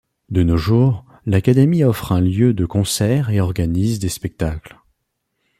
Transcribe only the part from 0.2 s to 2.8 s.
De nos jours, l'académie offre un lieu de